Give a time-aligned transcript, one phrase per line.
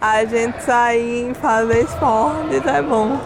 [0.00, 3.18] A gente sair e fazer esporte é bom.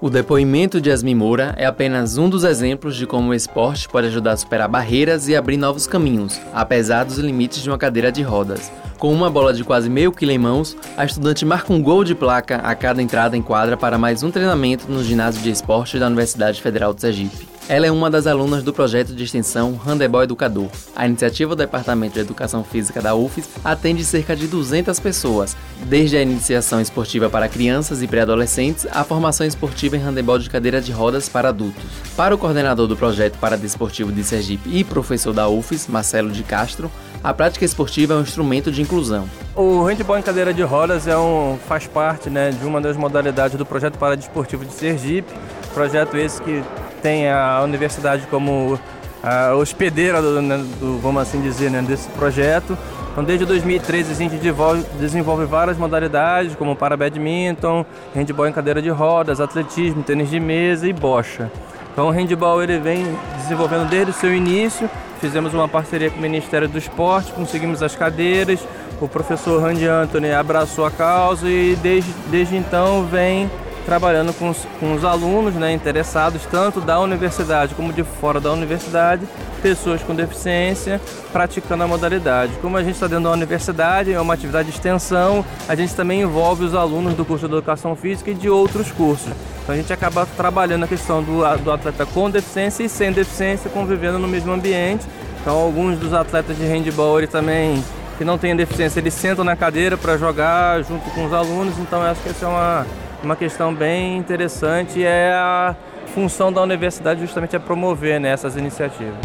[0.00, 4.06] O depoimento de Yasmin Moura é apenas um dos exemplos de como o esporte pode
[4.06, 8.22] ajudar a superar barreiras e abrir novos caminhos, apesar dos limites de uma cadeira de
[8.22, 8.72] rodas.
[8.98, 12.14] Com uma bola de quase meio quilo em mãos, a estudante marca um gol de
[12.14, 16.06] placa a cada entrada em quadra para mais um treinamento no ginásio de esporte da
[16.06, 17.53] Universidade Federal de Sergipe.
[17.66, 20.68] Ela é uma das alunas do projeto de extensão Handebol Educador.
[20.94, 25.56] A iniciativa do Departamento de Educação Física da UFES atende cerca de 200 pessoas,
[25.86, 30.78] desde a iniciação esportiva para crianças e pré-adolescentes à formação esportiva em handebol de cadeira
[30.78, 31.82] de rodas para adultos.
[32.14, 36.90] Para o coordenador do projeto Paradesportivo de Sergipe e professor da UFES, Marcelo de Castro,
[37.22, 39.26] a prática esportiva é um instrumento de inclusão.
[39.56, 43.56] O handebol em cadeira de rodas é um, faz parte né, de uma das modalidades
[43.56, 45.32] do projeto Paradesportivo de Sergipe,
[45.72, 46.62] projeto esse que
[47.04, 48.80] tem a universidade como
[49.22, 52.78] a hospedeira, do, né, do, vamos assim dizer, né, desse projeto.
[53.12, 57.84] Então, desde 2013 a gente desenvolve, desenvolve várias modalidades, como para badminton,
[58.14, 61.52] handball em cadeira de rodas, atletismo, tênis de mesa e bocha.
[61.92, 63.04] Então, o handball ele vem
[63.36, 64.88] desenvolvendo desde o seu início.
[65.20, 68.60] Fizemos uma parceria com o Ministério do Esporte, conseguimos as cadeiras.
[68.98, 73.50] O professor Randy Anthony abraçou a causa e desde, desde então vem
[73.84, 78.52] trabalhando com os, com os alunos né, interessados, tanto da universidade como de fora da
[78.52, 79.26] universidade,
[79.62, 81.00] pessoas com deficiência,
[81.32, 82.52] praticando a modalidade.
[82.60, 86.22] Como a gente está dentro da universidade, é uma atividade de extensão, a gente também
[86.22, 89.32] envolve os alunos do curso de Educação Física e de outros cursos.
[89.62, 93.70] Então a gente acaba trabalhando a questão do, do atleta com deficiência e sem deficiência
[93.70, 95.06] convivendo no mesmo ambiente.
[95.40, 97.82] Então alguns dos atletas de handball também
[98.16, 102.00] que não têm deficiência, eles sentam na cadeira para jogar junto com os alunos, então
[102.00, 102.86] eu acho que essa é uma
[103.24, 105.74] uma questão bem interessante é a
[106.14, 109.16] função da universidade justamente é promover né, essas iniciativas.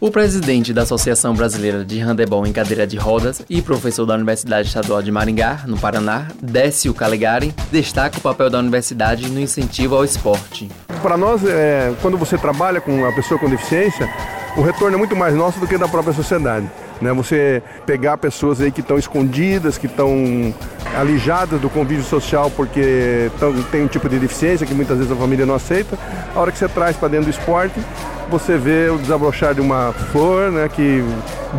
[0.00, 4.68] O presidente da Associação Brasileira de Handebol em Cadeira de Rodas e professor da Universidade
[4.68, 10.04] Estadual de Maringá, no Paraná, Décio Calegari, destaca o papel da universidade no incentivo ao
[10.04, 10.70] esporte.
[11.02, 14.08] Para nós, é, quando você trabalha com uma pessoa com deficiência,
[14.56, 16.70] o retorno é muito mais nosso do que da própria sociedade.
[17.00, 17.12] Né?
[17.12, 20.54] Você pegar pessoas aí que estão escondidas, que estão
[20.96, 25.16] alijadas do convívio social porque tão, tem um tipo de deficiência que muitas vezes a
[25.16, 25.98] família não aceita,
[26.34, 27.80] a hora que você traz para dentro do esporte,
[28.30, 31.02] você vê o desabrochar de uma flor né, que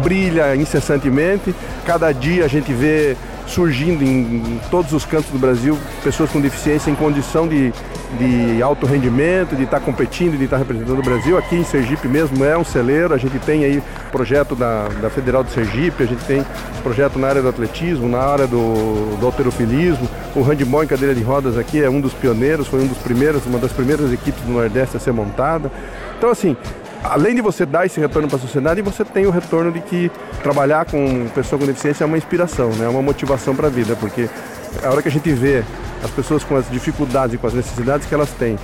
[0.04, 1.54] brilha incessantemente.
[1.86, 3.18] Cada dia a gente vê
[3.50, 7.74] surgindo em, todos os cantos do Brasil pessoas com deficiência em condição de,
[8.18, 11.38] de alto rendimento, de estar competindo, de estar representando o Brasil.
[11.38, 15.44] Aqui em Sergipe mesmo é um celeiro, a gente tem aí projeto da, da Federal
[15.44, 16.46] de Sergipe, a gente tem
[16.84, 20.08] projeto na área do atletismo, na área do, do alterofilismo.
[20.36, 23.46] O handball em cadeira de rodas aqui é um dos pioneiros, foi um dos primeiros,
[23.46, 25.72] uma das primeiras equipes do Nordeste a ser montada.
[26.18, 26.56] Então assim,
[27.04, 30.12] além de você dar esse retorno para a sociedade, você tem o retorno de que
[30.42, 32.86] trabalhar com pessoa com deficiência é uma inspiração, né?
[32.86, 34.30] é uma motivação para a vida, porque
[34.84, 35.64] a hora que a gente vê
[36.04, 38.58] as pessoas com as dificuldades e com as necessidades que elas têm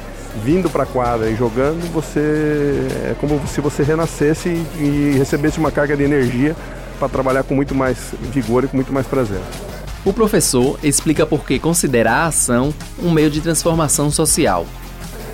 [0.43, 5.71] vindo para a quadra e jogando, você é como se você renascesse e recebesse uma
[5.71, 6.55] carga de energia
[6.99, 9.39] para trabalhar com muito mais vigor e com muito mais prazer.
[10.03, 14.65] O professor explica por que considera a ação um meio de transformação social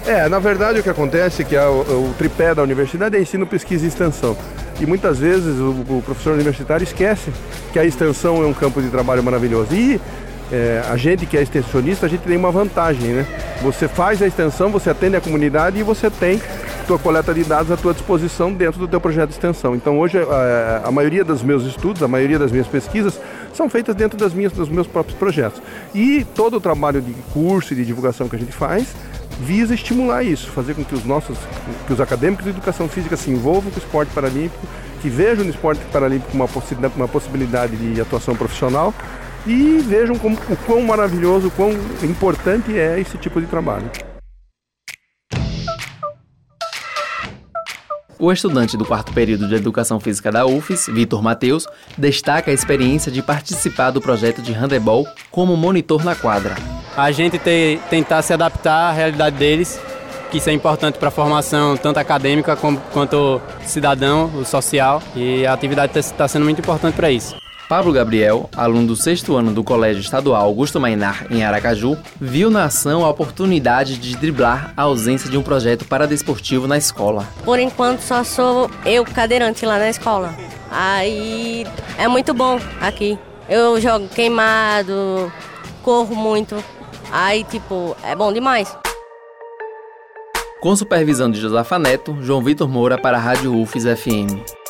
[0.06, 3.45] é, na verdade o que acontece é que a, o, tripé da universidade é ensino,
[3.45, 4.35] pesquisa e extensão.
[4.79, 7.31] E muitas vezes o, o, professor universitário esquece
[7.72, 9.73] que a extensão é um campo de trabalho maravilhoso.
[9.75, 10.01] E
[10.51, 13.25] é, a gente que é extensionista, a gente tem uma vantagem, né?
[13.61, 16.41] Você faz a extensão, você atende a comunidade e você tem
[16.88, 19.75] tua coleta de dados à tua disposição dentro do teu projeto de extensão.
[19.75, 23.19] Então hoje a, a maioria dos meus estudos, a maioria das minhas pesquisas
[23.53, 25.61] são feitas dentro das minhas, dos meus próprios projetos.
[25.94, 28.94] E todo o trabalho de curso e de divulgação que a gente faz
[29.40, 31.38] visa estimular isso, fazer com que os nossos,
[31.88, 34.68] que os acadêmicos de educação física se envolvam com o esporte paralímpico,
[35.02, 38.94] que vejam no esporte paralímpico uma possibilidade, uma possibilidade de atuação profissional
[39.46, 41.72] e vejam como, o quão maravilhoso, o quão
[42.03, 43.90] importante é esse tipo de trabalho.
[48.20, 53.11] O estudante do quarto período de Educação Física da UFES, Vitor Mateus, destaca a experiência
[53.11, 56.55] de participar do projeto de handebol como monitor na quadra
[56.96, 59.79] a gente ter, tentar se adaptar à realidade deles,
[60.29, 65.46] que isso é importante para a formação tanto acadêmica como, quanto cidadão, o social, e
[65.46, 67.35] a atividade está tá sendo muito importante para isso.
[67.72, 72.66] Pablo Gabriel, aluno do sexto ano do Colégio Estadual Augusto Mainar, em Aracaju, viu na
[72.66, 77.26] ação a oportunidade de driblar a ausência de um projeto paradesportivo na escola.
[77.46, 80.35] Por enquanto, só sou eu cadeirante lá na escola.
[80.70, 81.66] Aí
[81.97, 83.17] é muito bom aqui.
[83.47, 85.32] Eu jogo queimado,
[85.82, 86.61] corro muito,
[87.11, 88.75] Aí, tipo, é bom demais.
[90.61, 94.60] Com supervisão de Josafa Neto, João Vitor Moura para a Rádio UFES FM.